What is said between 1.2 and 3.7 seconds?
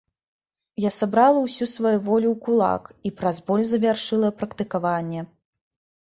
ўсю сваю волю ў кулак і праз боль